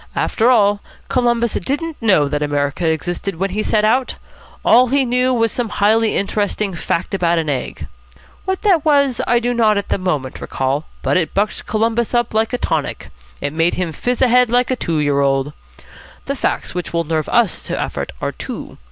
[0.15, 4.15] After all, Columbus didn't know that America existed when he set out.
[4.65, 7.85] All he knew was some highly interesting fact about an egg.
[8.45, 12.33] What that was, I do not at the moment recall, but it bucked Columbus up
[12.33, 13.11] like a tonic.
[13.41, 15.53] It made him fizz ahead like a two year old.
[16.25, 18.79] The facts which will nerve us to effort are two.